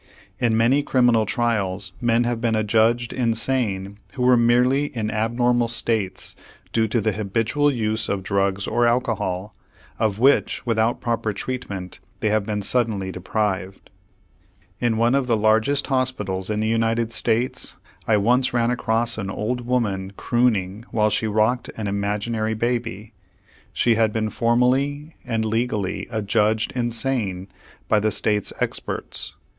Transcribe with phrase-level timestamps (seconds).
[0.39, 6.35] In many criminal trials men have been adjudged insane who were merely in abnormal states
[6.73, 9.53] due to the habitual use of drugs or alcohol,
[9.99, 13.91] of which, without proper treatment, they have been suddenly deprived.
[14.79, 17.75] In one of the largest hospitals in the United States
[18.07, 23.13] I once ran across an old woman crooning while she rocked an imaginary baby.
[23.71, 27.49] She had been formally and legally adjudged insane
[27.87, 29.35] by the State's experts.